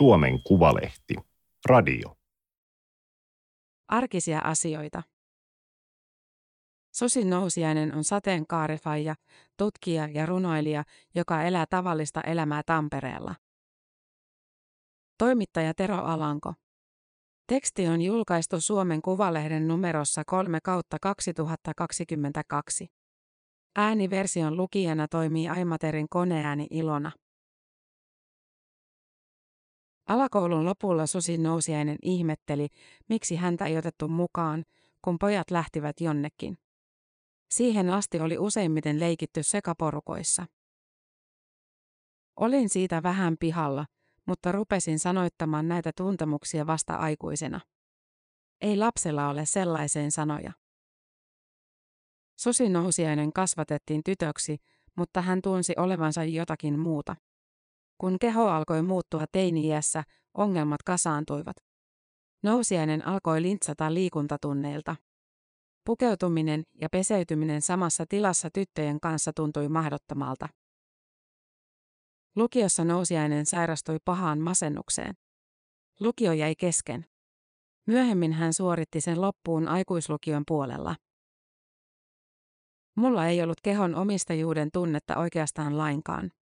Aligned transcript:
Suomen 0.00 0.42
Kuvalehti. 0.42 1.14
Radio. 1.66 2.16
Arkisia 3.88 4.38
asioita. 4.38 5.02
Susi 6.94 7.24
Nousiainen 7.24 7.94
on 7.94 8.04
sateenkaarifaija, 8.04 9.14
tutkija 9.56 10.08
ja 10.08 10.26
runoilija, 10.26 10.84
joka 11.14 11.42
elää 11.42 11.66
tavallista 11.70 12.20
elämää 12.20 12.62
Tampereella. 12.66 13.34
Toimittaja 15.18 15.74
Tero 15.74 15.96
Alanko. 15.96 16.54
Teksti 17.46 17.88
on 17.88 18.02
julkaistu 18.02 18.60
Suomen 18.60 19.02
Kuvalehden 19.02 19.68
numerossa 19.68 20.22
3 20.26 20.58
kautta 20.62 20.96
2022. 21.02 22.86
Ääniversion 23.76 24.56
lukijana 24.56 25.08
toimii 25.08 25.48
Aimaterin 25.48 26.06
koneääni 26.10 26.66
Ilona. 26.70 27.12
Alakoulun 30.10 30.64
lopulla 30.64 31.06
Susi 31.06 31.38
Nousiainen 31.38 31.96
ihmetteli, 32.02 32.68
miksi 33.08 33.36
häntä 33.36 33.66
ei 33.66 33.78
otettu 33.78 34.08
mukaan, 34.08 34.64
kun 35.02 35.18
pojat 35.18 35.50
lähtivät 35.50 36.00
jonnekin. 36.00 36.58
Siihen 37.50 37.90
asti 37.90 38.20
oli 38.20 38.38
useimmiten 38.38 39.00
leikitty 39.00 39.42
sekaporukoissa. 39.42 40.46
Olin 42.36 42.68
siitä 42.68 43.02
vähän 43.02 43.36
pihalla, 43.40 43.86
mutta 44.26 44.52
rupesin 44.52 44.98
sanoittamaan 44.98 45.68
näitä 45.68 45.90
tuntemuksia 45.96 46.66
vasta 46.66 46.94
aikuisena. 46.94 47.60
Ei 48.60 48.76
lapsella 48.76 49.28
ole 49.28 49.46
sellaiseen 49.46 50.10
sanoja. 50.12 50.52
Susi 52.36 52.68
Nousiainen 52.68 53.32
kasvatettiin 53.32 54.00
tytöksi, 54.04 54.56
mutta 54.96 55.22
hän 55.22 55.42
tunsi 55.42 55.74
olevansa 55.76 56.24
jotakin 56.24 56.78
muuta. 56.78 57.16
Kun 58.00 58.18
keho 58.18 58.46
alkoi 58.46 58.82
muuttua 58.82 59.24
teini-iässä, 59.32 60.04
ongelmat 60.34 60.82
kasaantuivat. 60.82 61.56
Nousiainen 62.42 63.06
alkoi 63.06 63.42
lintsata 63.42 63.94
liikuntatunneilta. 63.94 64.96
Pukeutuminen 65.86 66.62
ja 66.74 66.88
peseytyminen 66.92 67.62
samassa 67.62 68.04
tilassa 68.08 68.50
tyttöjen 68.50 69.00
kanssa 69.00 69.32
tuntui 69.32 69.68
mahdottomalta. 69.68 70.48
Lukiossa 72.36 72.84
nousiainen 72.84 73.46
sairastui 73.46 73.98
pahaan 74.04 74.38
masennukseen. 74.38 75.14
Lukio 76.00 76.32
jäi 76.32 76.54
kesken. 76.54 77.06
Myöhemmin 77.86 78.32
hän 78.32 78.52
suoritti 78.52 79.00
sen 79.00 79.20
loppuun 79.20 79.68
aikuislukion 79.68 80.42
puolella. 80.48 80.96
Mulla 82.96 83.26
ei 83.26 83.42
ollut 83.42 83.60
kehon 83.62 83.94
omistajuuden 83.94 84.68
tunnetta 84.72 85.16
oikeastaan 85.16 85.78
lainkaan. 85.78 86.32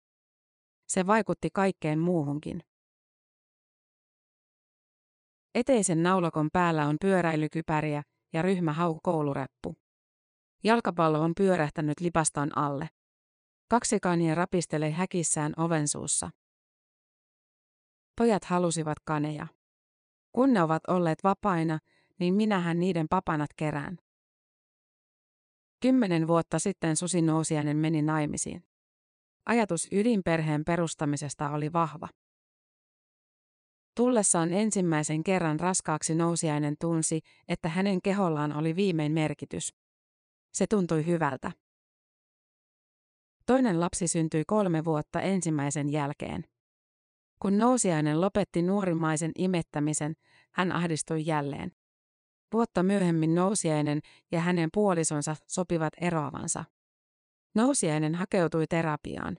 Se 0.88 1.06
vaikutti 1.06 1.48
kaikkeen 1.52 1.98
muuhunkin. 1.98 2.62
Eteisen 5.54 6.02
naulakon 6.02 6.48
päällä 6.52 6.86
on 6.86 6.96
pyöräilykypäriä 7.00 8.02
ja 8.32 8.42
ryhmähau 8.42 9.00
koulureppu. 9.02 9.76
Jalkapallo 10.64 11.20
on 11.20 11.32
pyörähtänyt 11.36 12.00
lipaston 12.00 12.58
alle. 12.58 12.88
Kaksi 13.68 14.00
kania 14.00 14.34
rapistelee 14.34 14.90
häkissään 14.90 15.52
oven 15.56 15.88
suussa. 15.88 16.30
Pojat 18.16 18.44
halusivat 18.44 18.98
kaneja. 19.04 19.46
Kun 20.32 20.52
ne 20.52 20.62
ovat 20.62 20.82
olleet 20.88 21.18
vapaina, 21.24 21.78
niin 22.18 22.34
minähän 22.34 22.78
niiden 22.78 23.06
papanat 23.10 23.50
kerään. 23.56 23.98
Kymmenen 25.80 26.26
vuotta 26.26 26.58
sitten 26.58 26.96
Susi 26.96 27.22
Nousiainen 27.22 27.76
meni 27.76 28.02
naimisiin. 28.02 28.67
Ajatus 29.48 29.88
ydinperheen 29.92 30.64
perustamisesta 30.64 31.50
oli 31.50 31.72
vahva. 31.72 32.08
Tullessaan 33.96 34.52
ensimmäisen 34.52 35.24
kerran 35.24 35.60
raskaaksi 35.60 36.14
nousiainen 36.14 36.76
tunsi, 36.80 37.20
että 37.48 37.68
hänen 37.68 38.02
kehollaan 38.02 38.56
oli 38.56 38.76
viimein 38.76 39.12
merkitys. 39.12 39.74
Se 40.52 40.66
tuntui 40.66 41.06
hyvältä. 41.06 41.52
Toinen 43.46 43.80
lapsi 43.80 44.08
syntyi 44.08 44.44
kolme 44.46 44.84
vuotta 44.84 45.20
ensimmäisen 45.20 45.92
jälkeen. 45.92 46.44
Kun 47.42 47.58
nousiainen 47.58 48.20
lopetti 48.20 48.62
nuorimaisen 48.62 49.32
imettämisen, 49.38 50.14
hän 50.52 50.72
ahdistui 50.72 51.26
jälleen. 51.26 51.72
Vuotta 52.52 52.82
myöhemmin 52.82 53.34
nousiainen 53.34 54.00
ja 54.32 54.40
hänen 54.40 54.68
puolisonsa 54.74 55.36
sopivat 55.46 55.92
eroavansa. 56.00 56.64
Nousiainen 57.54 58.14
hakeutui 58.14 58.66
terapiaan. 58.66 59.36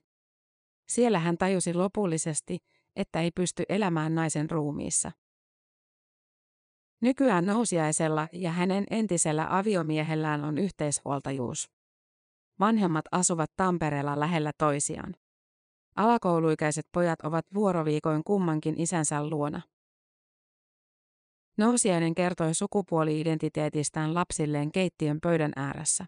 Siellä 0.90 1.20
hän 1.20 1.38
tajusi 1.38 1.74
lopullisesti, 1.74 2.58
että 2.96 3.22
ei 3.22 3.31
pysty 3.36 3.64
elämään 3.70 4.16
naisen 4.16 4.50
ruumiissa. 4.50 5.12
Nykyään 7.02 7.46
nousiaisella 7.46 8.28
ja 8.31 8.52
hänen 8.52 8.84
entisellä 8.90 9.58
aviomiehellään 9.58 10.44
on 10.44 10.58
yhteishuoltajuus. 10.58 11.69
Vanhemmat 12.59 13.06
asuvat 13.12 13.52
Tampereella 13.56 14.19
lähellä 14.19 14.52
toisiaan. 14.58 15.16
Alakouluikäiset 15.96 16.86
pojat 16.92 17.22
ovat 17.22 17.46
vuoroviikoin 17.53 18.24
kummankin 18.24 18.81
isänsä 18.81 19.30
luona. 19.30 19.62
Nousiainen 21.58 22.16
kertoi 22.16 22.53
sukupuoli-identiteetistään 22.53 24.14
lapsilleen 24.14 24.72
keittiön 24.72 25.19
pöydän 25.22 25.52
ääressä. 25.56 26.06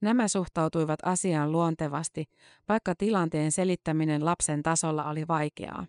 Nämä 0.00 0.28
suhtautuivat 0.28 1.00
asiaan 1.02 1.52
luontevasti, 1.52 2.24
vaikka 2.68 2.94
tilanteen 2.94 3.52
selittäminen 3.52 4.24
lapsen 4.24 4.62
tasolla 4.62 5.10
oli 5.10 5.28
vaikeaa. 5.28 5.86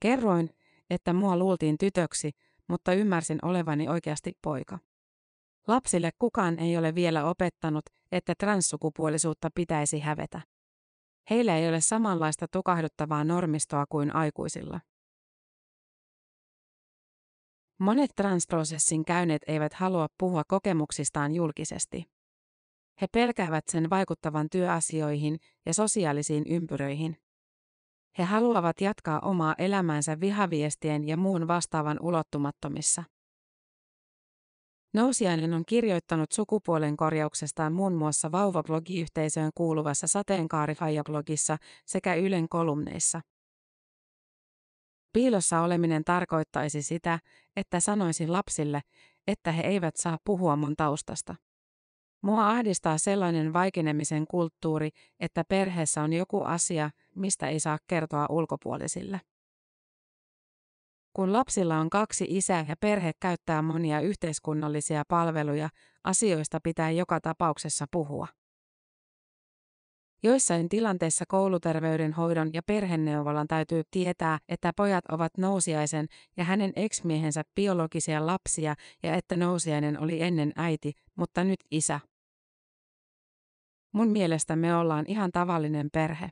Kerroin, 0.00 0.50
että 0.90 1.12
mua 1.12 1.36
luultiin 1.36 1.78
tytöksi, 1.78 2.30
mutta 2.68 2.92
ymmärsin 2.92 3.38
olevani 3.42 3.88
oikeasti 3.88 4.32
poika. 4.42 4.78
Lapsille 5.68 6.10
kukaan 6.18 6.58
ei 6.58 6.76
ole 6.76 6.94
vielä 6.94 7.24
opettanut, 7.24 7.84
että 8.12 8.34
transsukupuolisuutta 8.34 9.48
pitäisi 9.54 10.00
hävetä. 10.00 10.40
Heillä 11.30 11.56
ei 11.56 11.68
ole 11.68 11.80
samanlaista 11.80 12.48
tukahduttavaa 12.48 13.24
normistoa 13.24 13.84
kuin 13.88 14.16
aikuisilla. 14.16 14.80
Monet 17.80 18.10
transprosessin 18.16 19.04
käyneet 19.04 19.42
eivät 19.46 19.74
halua 19.74 20.06
puhua 20.18 20.42
kokemuksistaan 20.48 21.34
julkisesti. 21.34 22.04
He 23.00 23.06
pelkäävät 23.12 23.64
sen 23.68 23.90
vaikuttavan 23.90 24.48
työasioihin 24.50 25.38
ja 25.66 25.74
sosiaalisiin 25.74 26.44
ympyröihin. 26.46 27.16
He 28.18 28.24
haluavat 28.24 28.80
jatkaa 28.80 29.20
omaa 29.20 29.54
elämäänsä 29.58 30.20
vihaviestien 30.20 31.08
ja 31.08 31.16
muun 31.16 31.48
vastaavan 31.48 31.98
ulottumattomissa. 32.02 33.04
Nousiainen 34.94 35.54
on 35.54 35.64
kirjoittanut 35.66 36.32
sukupuolen 36.32 36.96
korjauksestaan 36.96 37.72
muun 37.72 37.94
muassa 37.94 38.32
vauvablogiyhteisöön 38.32 39.50
kuuluvassa 39.54 40.06
sateenkaarifaija-blogissa 40.06 41.56
sekä 41.86 42.14
Ylen 42.14 42.48
kolumneissa. 42.48 43.20
Piilossa 45.12 45.60
oleminen 45.60 46.04
tarkoittaisi 46.04 46.82
sitä, 46.82 47.18
että 47.56 47.80
sanoisin 47.80 48.32
lapsille, 48.32 48.80
että 49.26 49.52
he 49.52 49.62
eivät 49.62 49.96
saa 49.96 50.18
puhua 50.24 50.56
mun 50.56 50.76
taustasta. 50.76 51.34
Mua 52.22 52.50
ahdistaa 52.50 52.98
sellainen 52.98 53.52
vaikenemisen 53.52 54.26
kulttuuri, 54.30 54.90
että 55.20 55.44
perheessä 55.48 56.02
on 56.02 56.12
joku 56.12 56.42
asia, 56.42 56.90
mistä 57.14 57.48
ei 57.48 57.60
saa 57.60 57.78
kertoa 57.86 58.26
ulkopuolisille. 58.28 59.20
Kun 61.12 61.32
lapsilla 61.32 61.78
on 61.78 61.90
kaksi 61.90 62.26
isää 62.28 62.64
ja 62.68 62.76
perhe 62.80 63.12
käyttää 63.20 63.62
monia 63.62 64.00
yhteiskunnallisia 64.00 65.02
palveluja, 65.08 65.68
asioista 66.04 66.58
pitää 66.62 66.90
joka 66.90 67.20
tapauksessa 67.20 67.86
puhua. 67.90 68.26
Joissain 70.22 70.68
tilanteissa 70.68 71.24
kouluterveydenhoidon 71.28 72.50
ja 72.52 72.62
perheneuvolan 72.62 73.48
täytyy 73.48 73.82
tietää, 73.90 74.38
että 74.48 74.72
pojat 74.76 75.04
ovat 75.06 75.32
nousiaisen 75.38 76.06
ja 76.36 76.44
hänen 76.44 76.72
eksmiehensä 76.76 77.42
biologisia 77.54 78.26
lapsia 78.26 78.74
ja 79.02 79.14
että 79.14 79.36
nousiainen 79.36 80.00
oli 80.00 80.22
ennen 80.22 80.52
äiti, 80.56 80.92
mutta 81.16 81.44
nyt 81.44 81.60
isä. 81.70 82.00
Mun 83.92 84.08
mielestä 84.08 84.56
me 84.56 84.76
ollaan 84.76 85.04
ihan 85.08 85.32
tavallinen 85.32 85.88
perhe. 85.92 86.30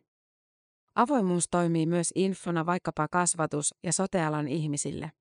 Avoimuus 0.94 1.48
toimii 1.50 1.86
myös 1.86 2.12
infona 2.14 2.66
vaikkapa 2.66 3.08
kasvatus- 3.08 3.74
ja 3.82 3.92
sotealan 3.92 4.48
ihmisille. 4.48 5.12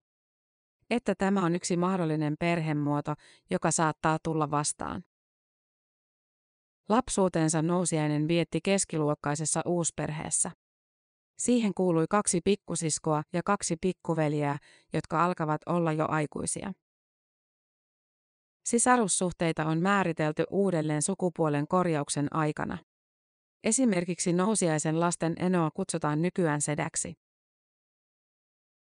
Että 0.89 1.15
tämä 1.15 1.45
on 1.45 1.55
yksi 1.55 1.77
mahdollinen 1.77 2.35
perhemuoto, 2.39 3.13
joka 3.49 3.71
saattaa 3.71 4.17
tulla 4.23 4.51
vastaan. 4.51 5.03
Lapsuutensa 6.89 7.61
nousiainen 7.61 8.27
vietti 8.27 8.59
keskiluokkaisessa 8.63 9.61
uusperheessä. 9.65 10.51
Siihen 11.37 11.73
kuului 11.73 12.05
kaksi 12.09 12.41
pikkusiskoa 12.43 13.23
ja 13.33 13.43
kaksi 13.43 13.75
pikkuveliä, 13.81 14.57
jotka 14.93 15.25
alkavat 15.25 15.61
olla 15.65 15.93
jo 15.93 16.05
aikuisia. 16.09 16.73
Sisarussuhteita 18.65 19.65
on 19.65 19.81
määritelty 19.81 20.43
uudelleen 20.51 21.01
sukupuolen 21.01 21.67
korjauksen 21.67 22.35
aikana. 22.35 22.77
Esimerkiksi 23.63 24.33
nousiaisen 24.33 24.99
lasten 24.99 25.35
enoa 25.39 25.71
kutsutaan 25.71 26.21
nykyään 26.21 26.61
sedäksi. 26.61 27.13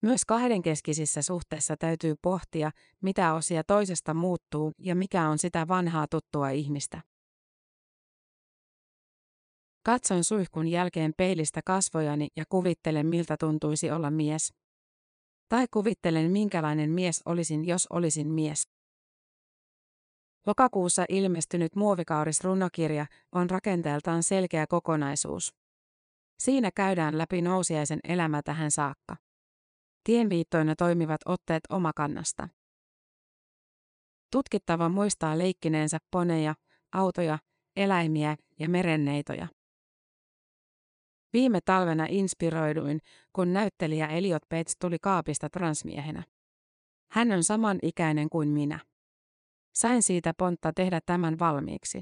Myös 0.03 0.25
kahdenkeskisissä 0.25 1.23
suhteissa 1.23 1.77
täytyy 1.77 2.15
pohtia, 2.23 2.71
mitä 3.01 3.35
osia 3.35 3.65
toisesta 3.65 4.15
muuttuu 4.15 4.73
ja 4.79 4.95
mikä 4.95 5.29
on 5.29 5.39
sitä 5.39 5.69
vanhaa 5.69 6.07
tuttua 6.11 6.51
ihmistä. 6.51 7.12
Katson 9.85 10.25
suihkun 10.25 10.69
jälkeen 10.69 11.13
peilistä 11.17 11.61
kasvojani 11.65 12.29
ja 12.37 12.45
kuvittelen, 12.49 13.07
miltä 13.07 13.37
tuntuisi 13.37 13.91
olla 13.91 14.11
mies. 14.11 14.55
Tai 15.49 15.67
kuvittelen, 15.71 16.31
minkälainen 16.31 16.91
mies 16.91 17.23
olisin, 17.25 17.65
jos 17.65 17.87
olisin 17.91 18.29
mies. 18.29 18.63
Lokakuussa 20.47 21.05
ilmestynyt 21.09 21.77
muovikauris-runokirja 21.77 23.07
on 23.33 23.51
rakenteeltaan 23.51 24.23
selkeä 24.23 24.67
kokonaisuus. 24.67 25.55
Siinä 26.39 26.71
käydään 26.75 27.19
läpi 27.19 27.43
nousiaisen 27.43 28.01
elämä 28.09 28.43
tähän 28.43 28.71
saakka. 28.71 29.17
Tienviittoina 30.05 30.75
toimivat 30.77 31.21
otteet 31.27 31.63
omakannasta. 31.69 32.49
Tutkittava 34.33 34.89
muistaa 34.89 35.39
leikkineensä 35.39 35.99
poneja, 36.11 36.55
autoja, 36.93 37.39
eläimiä 37.77 38.37
ja 38.59 38.69
merenneitoja. 38.69 39.49
Viime 41.33 41.61
talvena 41.65 42.07
inspiroiduin, 42.09 43.01
kun 43.33 43.53
näyttelijä 43.53 44.07
Eliot 44.07 44.43
Pets 44.49 44.77
tuli 44.81 44.97
kaapista 44.99 45.51
transmiehenä. 45.51 46.23
Hän 47.11 47.33
on 47.33 47.45
saman 47.45 47.79
ikäinen 47.83 48.29
kuin 48.31 48.49
minä. 48.49 48.81
Sain 49.75 50.03
siitä 50.03 50.33
pontta 50.39 50.73
tehdä 50.73 51.01
tämän 51.07 51.39
valmiiksi. 51.39 52.01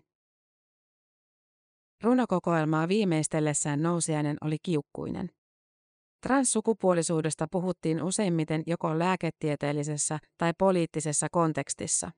Runokokoelmaa 2.03 2.89
viimeistellessään 2.89 3.83
nousiainen 3.83 4.37
oli 4.41 4.57
kiukkuinen. 4.63 5.31
Transsukupuolisuudesta 6.23 7.47
puhuttiin 7.51 8.03
useimmiten 8.03 8.63
joko 8.67 8.99
lääketieteellisessä 8.99 10.19
tai 10.39 10.53
poliittisessa 10.59 11.29
kontekstissa. 11.33 12.11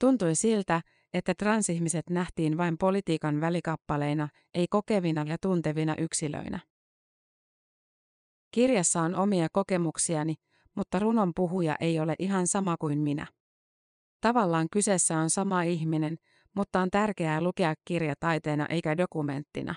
Tuntui 0.00 0.34
siltä, 0.34 0.80
että 1.14 1.34
transihmiset 1.34 2.10
nähtiin 2.10 2.56
vain 2.56 2.78
politiikan 2.78 3.40
välikappaleina, 3.40 4.28
ei 4.54 4.66
kokevina 4.70 5.22
ja 5.22 5.36
tuntevina 5.38 5.94
yksilöinä. 5.98 6.60
Kirjassa 8.50 9.00
on 9.00 9.14
omia 9.14 9.48
kokemuksiani, 9.52 10.34
mutta 10.76 10.98
runon 10.98 11.32
puhuja 11.36 11.76
ei 11.80 12.00
ole 12.00 12.14
ihan 12.18 12.46
sama 12.46 12.76
kuin 12.80 12.98
minä. 12.98 13.26
Tavallaan 14.20 14.66
kyseessä 14.72 15.18
on 15.18 15.30
sama 15.30 15.62
ihminen, 15.62 16.16
mutta 16.56 16.80
on 16.80 16.90
tärkeää 16.90 17.40
lukea 17.40 17.74
kirja 17.84 18.14
taiteena 18.20 18.66
eikä 18.66 18.96
dokumenttina. 18.96 19.74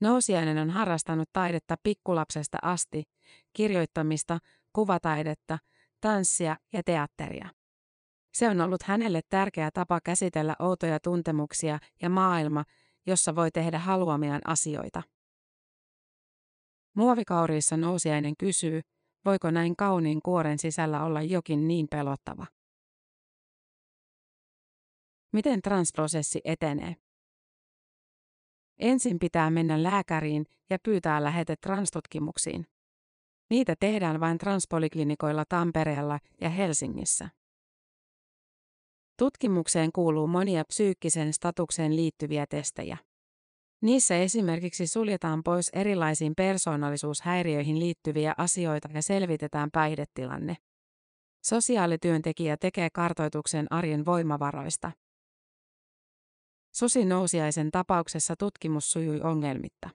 Nousiainen 0.00 0.58
on 0.58 0.70
harrastanut 0.70 1.28
taidetta 1.32 1.76
pikkulapsesta 1.82 2.58
asti, 2.62 3.02
kirjoittamista, 3.52 4.38
kuvataidetta, 4.72 5.58
tanssia 6.00 6.56
ja 6.72 6.82
teatteria. 6.82 7.48
Se 8.36 8.48
on 8.48 8.60
ollut 8.60 8.82
hänelle 8.82 9.20
tärkeä 9.28 9.70
tapa 9.70 10.00
käsitellä 10.00 10.56
outoja 10.58 11.00
tuntemuksia 11.00 11.78
ja 12.02 12.10
maailma, 12.10 12.64
jossa 13.06 13.34
voi 13.34 13.50
tehdä 13.50 13.78
haluamiaan 13.78 14.40
asioita. 14.44 15.02
Muovikauriissa 16.96 17.76
nousiainen 17.76 18.36
kysyy, 18.38 18.80
voiko 19.24 19.50
näin 19.50 19.76
kauniin 19.76 20.22
kuoren 20.22 20.58
sisällä 20.58 21.04
olla 21.04 21.22
jokin 21.22 21.68
niin 21.68 21.86
pelottava. 21.90 22.46
Miten 25.32 25.62
transprosessi 25.62 26.40
etenee? 26.44 26.96
Ensin 28.78 29.18
pitää 29.18 29.50
mennä 29.50 29.82
lääkäriin 29.82 30.46
ja 30.70 30.78
pyytää 30.82 31.24
lähete 31.24 31.56
transtutkimuksiin. 31.56 32.66
Niitä 33.50 33.74
tehdään 33.80 34.20
vain 34.20 34.38
transpoliklinikoilla 34.38 35.44
Tampereella 35.48 36.18
ja 36.40 36.50
Helsingissä. 36.50 37.28
Tutkimukseen 39.18 39.92
kuuluu 39.92 40.26
monia 40.26 40.64
psyykkisen 40.64 41.32
statukseen 41.32 41.96
liittyviä 41.96 42.46
testejä. 42.46 42.96
Niissä 43.82 44.16
esimerkiksi 44.16 44.86
suljetaan 44.86 45.42
pois 45.42 45.68
erilaisiin 45.72 46.34
persoonallisuushäiriöihin 46.36 47.78
liittyviä 47.78 48.34
asioita 48.38 48.88
ja 48.94 49.02
selvitetään 49.02 49.70
päihdetilanne. 49.70 50.56
Sosiaalityöntekijä 51.42 52.56
tekee 52.56 52.88
kartoituksen 52.90 53.66
arjen 53.70 54.04
voimavaroista. 54.04 54.92
Susi 56.72 57.04
Nousiaisen 57.04 57.70
tapauksessa 57.70 58.34
tutkimus 58.38 58.92
sujui 58.92 59.20
ongelmitta. 59.20 59.90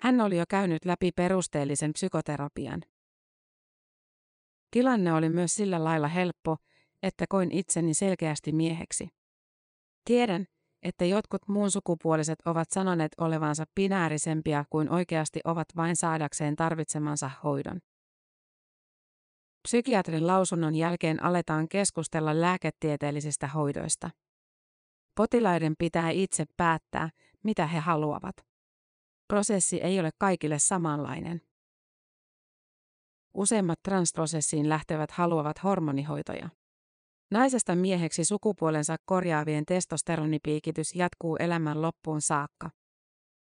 Hän 0.00 0.20
oli 0.20 0.38
jo 0.38 0.44
käynyt 0.48 0.84
läpi 0.84 1.12
perusteellisen 1.12 1.92
psykoterapian. 1.92 2.82
Tilanne 4.70 5.12
oli 5.12 5.28
myös 5.28 5.54
sillä 5.54 5.84
lailla 5.84 6.08
helppo, 6.08 6.56
että 7.04 7.24
koin 7.28 7.52
itseni 7.52 7.94
selkeästi 7.94 8.52
mieheksi. 8.52 9.08
Tiedän, 10.04 10.46
että 10.82 11.04
jotkut 11.04 11.48
muun 11.48 11.70
sukupuoliset 11.70 12.38
ovat 12.44 12.70
sanoneet 12.70 13.12
olevansa 13.20 13.64
binäärisempiä 13.74 14.64
kuin 14.70 14.90
oikeasti 14.90 15.40
ovat 15.44 15.66
vain 15.76 15.96
saadakseen 15.96 16.56
tarvitsemansa 16.56 17.30
hoidon. 17.44 17.80
Psykiatrin 19.62 20.26
lausunnon 20.26 20.74
jälkeen 20.74 21.22
aletaan 21.22 21.68
keskustella 21.68 22.40
lääketieteellisistä 22.40 23.46
hoidoista. 23.46 24.10
Potilaiden 25.16 25.74
pitää 25.78 26.10
itse 26.10 26.44
päättää, 26.56 27.10
mitä 27.42 27.66
he 27.66 27.78
haluavat. 27.78 28.36
Prosessi 29.28 29.80
ei 29.80 30.00
ole 30.00 30.10
kaikille 30.18 30.58
samanlainen. 30.58 31.40
Useimmat 33.34 33.82
transprosessiin 33.82 34.68
lähtevät 34.68 35.10
haluavat 35.10 35.62
hormonihoitoja. 35.64 36.48
Naisesta 37.30 37.74
mieheksi 37.74 38.24
sukupuolensa 38.24 38.96
korjaavien 39.04 39.64
testosteronipiikitys 39.66 40.94
jatkuu 40.94 41.36
elämän 41.36 41.82
loppuun 41.82 42.20
saakka. 42.20 42.70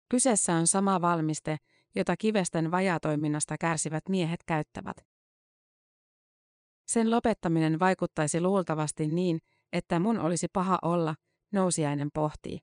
Kyseessä 0.09 0.55
on 0.55 0.67
sama 0.67 1.01
valmiste, 1.01 1.57
jota 1.95 2.17
kivesten 2.17 2.71
vajatoiminnasta 2.71 3.57
kärsivät 3.61 4.09
miehet 4.09 4.41
käyttävät. 4.47 4.97
Sen 6.87 7.11
lopettaminen 7.11 7.79
vaikuttaisi 7.79 8.41
luultavasti 8.41 9.07
niin, 9.07 9.39
että 9.73 9.99
mun 9.99 10.19
olisi 10.19 10.47
paha 10.53 10.79
olla, 10.83 11.15
nousiainen 11.53 12.09
pohtii. 12.15 12.59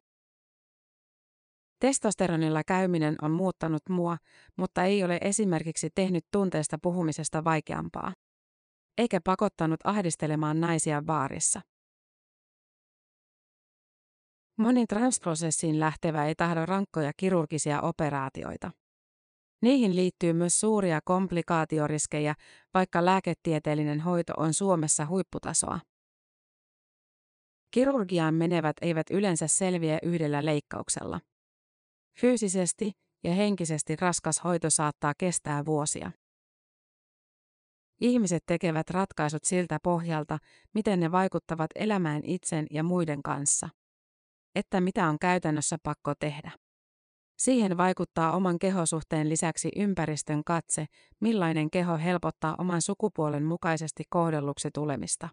Testosteronilla 1.79 2.61
käyminen 2.67 3.15
on 3.21 3.31
muuttanut 3.31 3.81
mua, 3.89 4.17
mutta 4.57 4.83
ei 4.83 5.03
ole 5.03 5.19
esimerkiksi 5.21 5.89
tehnyt 5.95 6.25
tunteesta 6.31 6.77
puhumisesta 6.81 7.43
vaikeampaa 7.43 8.13
eikä 8.97 9.21
pakottanut 9.23 9.79
ahdistelemaan 9.83 10.61
naisia 10.61 11.01
baarissa. 11.01 11.61
Moni 14.57 14.87
transprosessiin 14.87 15.79
lähtevä 15.79 16.25
ei 16.25 16.35
tahdo 16.35 16.65
rankkoja 16.65 17.11
kirurgisia 17.17 17.81
operaatioita. 17.81 18.71
Niihin 19.61 19.95
liittyy 19.95 20.33
myös 20.33 20.59
suuria 20.59 20.99
komplikaatioriskejä, 21.05 22.35
vaikka 22.73 23.05
lääketieteellinen 23.05 23.99
hoito 23.99 24.33
on 24.37 24.53
Suomessa 24.53 25.05
huipputasoa. 25.05 25.79
Kirurgiaan 27.71 28.33
menevät 28.33 28.75
eivät 28.81 29.09
yleensä 29.09 29.47
selviä 29.47 29.99
yhdellä 30.03 30.45
leikkauksella. 30.45 31.19
Fyysisesti 32.19 32.91
ja 33.23 33.33
henkisesti 33.33 33.95
raskas 33.95 34.43
hoito 34.43 34.69
saattaa 34.69 35.13
kestää 35.17 35.65
vuosia. 35.65 36.11
Ihmiset 38.01 38.43
tekevät 38.45 38.89
ratkaisut 38.89 39.43
siltä 39.43 39.79
pohjalta, 39.83 40.37
miten 40.73 40.99
ne 40.99 41.11
vaikuttavat 41.11 41.71
elämään 41.75 42.21
itsen 42.23 42.67
ja 42.71 42.83
muiden 42.83 43.23
kanssa. 43.23 43.69
Että 44.55 44.81
mitä 44.81 45.09
on 45.09 45.19
käytännössä 45.19 45.77
pakko 45.83 46.13
tehdä. 46.19 46.51
Siihen 47.37 47.77
vaikuttaa 47.77 48.35
oman 48.35 48.59
kehosuhteen 48.59 49.29
lisäksi 49.29 49.69
ympäristön 49.75 50.43
katse, 50.43 50.85
millainen 51.19 51.69
keho 51.69 51.97
helpottaa 51.97 52.55
oman 52.57 52.81
sukupuolen 52.81 53.43
mukaisesti 53.43 54.03
kohdelluksi 54.09 54.69
tulemista. 54.73 55.29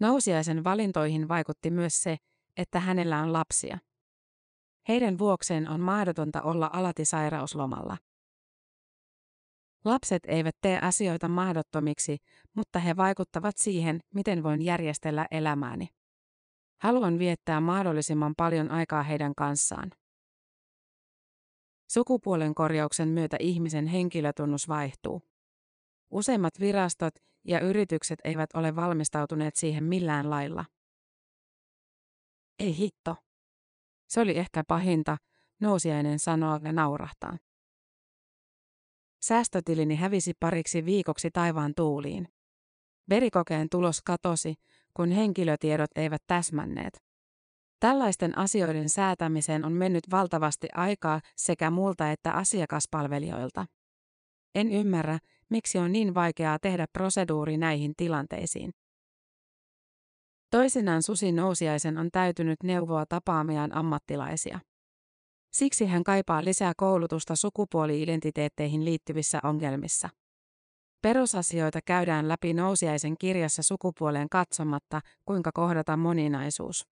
Nousiaisen 0.00 0.64
valintoihin 0.64 1.28
vaikutti 1.28 1.70
myös 1.70 2.02
se, 2.02 2.16
että 2.56 2.80
hänellä 2.80 3.18
on 3.18 3.32
lapsia. 3.32 3.78
Heidän 4.88 5.18
vuokseen 5.18 5.68
on 5.68 5.80
mahdotonta 5.80 6.42
olla 6.42 6.70
alati 6.72 7.04
sairauslomalla. 7.04 7.96
Lapset 9.84 10.22
eivät 10.26 10.56
tee 10.60 10.78
asioita 10.78 11.28
mahdottomiksi, 11.28 12.16
mutta 12.56 12.78
he 12.78 12.96
vaikuttavat 12.96 13.56
siihen, 13.58 14.00
miten 14.14 14.42
voin 14.42 14.62
järjestellä 14.62 15.26
elämääni. 15.30 15.88
Haluan 16.82 17.18
viettää 17.18 17.60
mahdollisimman 17.60 18.34
paljon 18.36 18.70
aikaa 18.70 19.02
heidän 19.02 19.34
kanssaan. 19.34 19.90
Sukupuolen 21.90 22.54
korjauksen 22.54 23.08
myötä 23.08 23.36
ihmisen 23.40 23.86
henkilötunnus 23.86 24.68
vaihtuu. 24.68 25.22
Useimmat 26.10 26.60
virastot 26.60 27.14
ja 27.44 27.60
yritykset 27.60 28.18
eivät 28.24 28.50
ole 28.54 28.76
valmistautuneet 28.76 29.56
siihen 29.56 29.84
millään 29.84 30.30
lailla. 30.30 30.64
Ei 32.58 32.76
hitto. 32.76 33.16
Se 34.08 34.20
oli 34.20 34.38
ehkä 34.38 34.62
pahinta, 34.68 35.16
nousiainen 35.60 36.18
sanoo 36.18 36.60
ja 36.64 36.72
naurahtaa. 36.72 37.36
Säästötilini 39.22 39.96
hävisi 39.96 40.32
pariksi 40.40 40.84
viikoksi 40.84 41.30
taivaan 41.30 41.72
tuuliin. 41.76 42.28
Verikokeen 43.08 43.68
tulos 43.70 44.02
katosi, 44.02 44.54
kun 44.94 45.10
henkilötiedot 45.10 45.90
eivät 45.96 46.22
täsmänneet. 46.26 47.02
Tällaisten 47.80 48.38
asioiden 48.38 48.88
säätämiseen 48.88 49.64
on 49.64 49.72
mennyt 49.72 50.04
valtavasti 50.10 50.68
aikaa 50.74 51.20
sekä 51.36 51.70
multa 51.70 52.10
että 52.10 52.32
asiakaspalvelijoilta. 52.32 53.66
En 54.54 54.72
ymmärrä, 54.72 55.18
miksi 55.50 55.78
on 55.78 55.92
niin 55.92 56.14
vaikeaa 56.14 56.58
tehdä 56.58 56.86
proseduuri 56.92 57.56
näihin 57.56 57.92
tilanteisiin. 57.96 58.70
Toisinaan 60.50 61.02
Susi 61.02 61.32
Nousiaisen 61.32 61.98
on 61.98 62.08
täytynyt 62.12 62.62
neuvoa 62.62 63.06
tapaamiaan 63.06 63.76
ammattilaisia. 63.76 64.60
Siksi 65.52 65.86
hän 65.86 66.04
kaipaa 66.04 66.44
lisää 66.44 66.72
koulutusta 66.76 67.36
sukupuoli-identiteetteihin 67.36 68.84
liittyvissä 68.84 69.40
ongelmissa. 69.44 70.08
Perusasioita 71.02 71.80
käydään 71.84 72.28
läpi 72.28 72.54
Nousiaisen 72.54 73.18
kirjassa 73.18 73.62
sukupuoleen 73.62 74.28
katsomatta, 74.28 75.00
kuinka 75.24 75.50
kohdata 75.54 75.96
moninaisuus. 75.96 76.88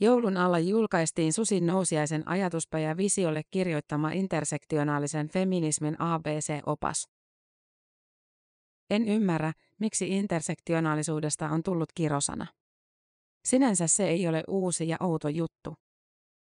Joulun 0.00 0.36
alla 0.36 0.58
julkaistiin 0.58 1.32
Susin 1.32 1.66
Nousiaisen 1.66 2.28
ajatuspäjä 2.28 2.96
visiolle 2.96 3.42
kirjoittama 3.50 4.10
intersektionaalisen 4.10 5.28
feminismin 5.28 6.00
ABC-opas. 6.00 7.08
En 8.90 9.08
ymmärrä, 9.08 9.52
miksi 9.80 10.08
intersektionaalisuudesta 10.08 11.48
on 11.48 11.62
tullut 11.62 11.88
kirosana. 11.94 12.46
Sinänsä 13.44 13.86
se 13.86 14.08
ei 14.08 14.28
ole 14.28 14.44
uusi 14.48 14.88
ja 14.88 14.96
outo 15.00 15.28
juttu. 15.28 15.74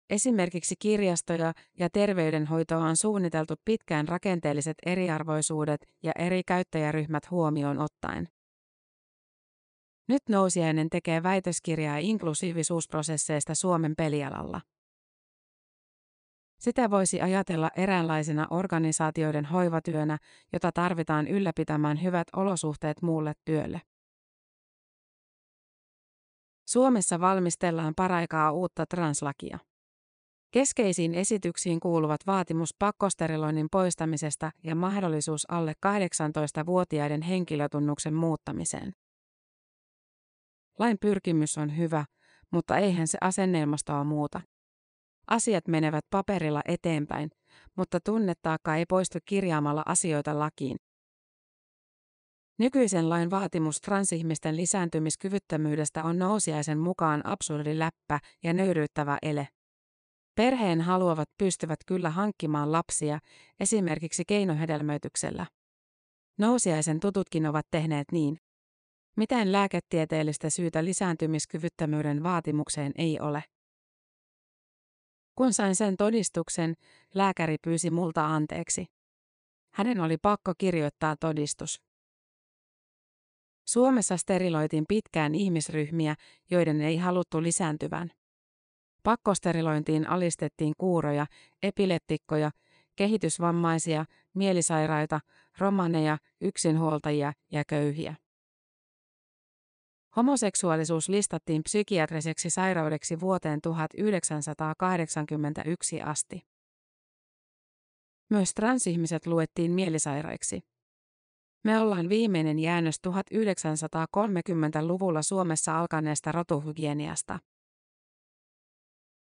Esimerkiksi 0.09 0.75
kirjastoja 0.79 1.53
ja 1.79 1.89
terveydenhoitoa 1.89 2.77
on 2.77 2.97
suunniteltu 2.97 3.53
pitkään 3.65 4.07
rakenteelliset 4.07 4.77
eriarvoisuudet 4.85 5.85
ja 6.03 6.11
eri 6.19 6.43
käyttäjäryhmät 6.43 7.31
huomioon 7.31 7.79
ottaen. 7.79 8.29
Nyt 10.07 10.21
nousiainen 10.29 10.89
tekee 10.89 11.23
väitöskirjaa 11.23 11.97
inklusiivisuusprosesseista 11.97 13.55
Suomen 13.55 13.93
pelialalla. 13.97 14.61
Sitä 16.59 16.89
voisi 16.89 17.21
ajatella 17.21 17.71
eräänlaisena 17.75 18.47
organisaatioiden 18.49 19.45
hoivatyönä, 19.45 20.17
jota 20.53 20.71
tarvitaan 20.71 21.27
ylläpitämään 21.27 22.03
hyvät 22.03 22.27
olosuhteet 22.35 23.01
muulle 23.01 23.33
työlle. 23.45 23.81
Suomessa 26.67 27.19
valmistellaan 27.19 27.93
paraikaa 27.95 28.51
uutta 28.51 28.85
translakia. 28.85 29.59
Keskeisiin 30.55 31.13
esityksiin 31.13 31.79
kuuluvat 31.79 32.21
vaatimus 32.27 32.75
pakkosteriloinnin 32.79 33.67
poistamisesta 33.71 34.51
ja 34.63 34.75
mahdollisuus 34.75 35.51
alle 35.51 35.73
18-vuotiaiden 35.85 37.21
henkilötunnuksen 37.21 38.13
muuttamiseen. 38.13 38.91
Lain 40.79 40.97
pyrkimys 41.01 41.57
on 41.57 41.77
hyvä, 41.77 42.05
mutta 42.51 42.77
eihän 42.77 43.07
se 43.07 43.17
asennelmastoa 43.21 44.03
muuta. 44.03 44.41
Asiat 45.27 45.67
menevät 45.67 46.05
paperilla 46.09 46.61
eteenpäin, 46.67 47.29
mutta 47.77 47.99
tunnetaakka 48.05 48.75
ei 48.75 48.85
poistu 48.85 49.19
kirjaamalla 49.25 49.83
asioita 49.85 50.39
lakiin. 50.39 50.77
Nykyisen 52.59 53.09
lain 53.09 53.31
vaatimus 53.31 53.81
transihmisten 53.81 54.57
lisääntymiskyvyttömyydestä 54.57 56.03
on 56.03 56.19
nousiaisen 56.19 56.79
mukaan 56.79 57.25
absurdi 57.25 57.79
läppä 57.79 58.19
ja 58.43 58.53
nöyryyttävä 58.53 59.17
ele. 59.21 59.47
Perheen 60.35 60.81
haluavat 60.81 61.29
pystyvät 61.37 61.79
kyllä 61.85 62.09
hankkimaan 62.09 62.71
lapsia, 62.71 63.19
esimerkiksi 63.59 64.23
keinohedelmöityksellä. 64.27 65.45
Nousiaisen 66.37 66.99
tututkin 66.99 67.45
ovat 67.45 67.65
tehneet 67.71 68.11
niin. 68.11 68.37
Mitään 69.17 69.51
lääketieteellistä 69.51 70.49
syytä 70.49 70.85
lisääntymiskyvyttömyyden 70.85 72.23
vaatimukseen 72.23 72.91
ei 72.97 73.19
ole. 73.19 73.43
Kun 75.35 75.53
sain 75.53 75.75
sen 75.75 75.97
todistuksen, 75.97 76.73
lääkäri 77.13 77.55
pyysi 77.63 77.89
multa 77.89 78.25
anteeksi. 78.27 78.85
Hänen 79.73 79.99
oli 79.99 80.17
pakko 80.17 80.53
kirjoittaa 80.57 81.15
todistus. 81.19 81.81
Suomessa 83.67 84.17
steriloitiin 84.17 84.85
pitkään 84.87 85.35
ihmisryhmiä, 85.35 86.15
joiden 86.51 86.81
ei 86.81 86.97
haluttu 86.97 87.43
lisääntyvän. 87.43 88.11
Pakkosterilointiin 89.05 90.09
alistettiin 90.09 90.73
kuuroja, 90.77 91.25
epileptikkoja, 91.63 92.51
kehitysvammaisia, 92.95 94.05
mielisairaita, 94.33 95.19
romaneja, 95.57 96.17
yksinhuoltajia 96.41 97.33
ja 97.51 97.63
köyhiä. 97.67 98.15
Homoseksuaalisuus 100.15 101.09
listattiin 101.09 101.63
psykiatriseksi 101.63 102.49
sairaudeksi 102.49 103.19
vuoteen 103.19 103.61
1981 103.61 106.01
asti. 106.01 106.41
Myös 108.29 108.53
transihmiset 108.53 109.27
luettiin 109.27 109.71
mielisairaiksi. 109.71 110.61
Me 111.63 111.79
ollaan 111.79 112.09
viimeinen 112.09 112.59
jäännös 112.59 112.95
1930-luvulla 113.07 115.21
Suomessa 115.21 115.79
alkaneesta 115.79 116.31
rotuhygieniasta. 116.31 117.39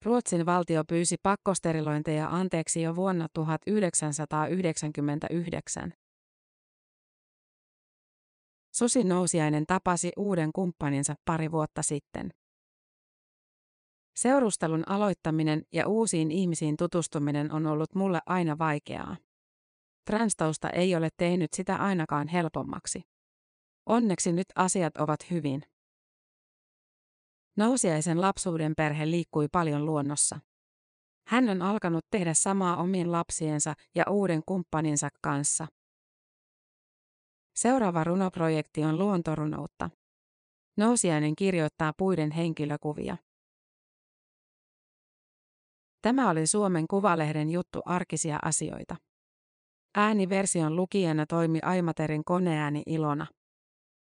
Ruotsin 0.05 0.47
valtio 0.47 0.85
pyysi 0.85 1.17
pakkosterilointeja 1.23 2.29
anteeksi 2.29 2.83
jo 2.83 2.97
vuonna 2.97 3.29
1999. 3.35 5.93
Susi 8.75 9.05
Nousiainen 9.05 9.67
tapasi 9.67 10.13
uuden 10.17 10.53
kumppaninsa 10.53 11.15
pari 11.25 11.51
vuotta 11.51 11.83
sitten. 11.83 12.31
Seurustelun 14.17 14.89
aloittaminen 14.89 15.63
ja 15.73 15.89
uusiin 15.89 16.31
ihmisiin 16.31 16.77
tutustuminen 16.77 17.53
on 17.53 17.67
ollut 17.67 17.95
mulle 17.95 18.21
aina 18.27 18.59
vaikeaa. 18.59 19.17
Transtausta 20.07 20.71
ei 20.71 20.97
ole 20.97 21.09
tehnyt 21.17 21.53
sitä 21.53 21.77
ainakaan 21.77 22.29
helpommaksi. 22.29 23.03
Onneksi 23.87 24.33
nyt 24.33 24.47
asiat 24.55 24.97
ovat 24.97 25.31
hyvin. 25.31 25.63
Nousiaisen 27.57 28.21
lapsuuden 28.21 28.73
perhe 28.77 29.11
liikkui 29.11 29.49
paljon 29.53 29.87
luonnossa. 29.87 30.41
Hän 31.27 31.49
on 31.49 31.63
alkanut 31.63 32.05
tehdä 32.11 32.35
samaa 32.35 32.77
omien 32.77 33.13
lapsiensa 33.13 33.75
ja 33.95 34.05
uuden 34.11 34.43
kumppaninsa 34.47 35.09
kanssa. 35.23 35.67
Seuraava 37.57 38.05
runoprojekti 38.05 38.85
on 38.85 38.99
luontorunoutta. 38.99 39.91
Nousiainen 40.77 41.37
kirjoittaa 41.37 41.93
puiden 41.97 42.31
henkilökuvia. 42.31 43.17
Tämä 46.03 46.31
oli 46.31 46.47
Suomen 46.47 46.89
Kuvalehden 46.89 47.51
juttu 47.51 47.81
arkisia 47.85 48.39
asioita. 48.43 48.97
Ääniversion 49.95 50.77
lukijana 50.77 51.27
toimi 51.27 51.59
Aimaterin 51.63 52.25
koneääni 52.25 52.83
Ilona. 52.87 53.27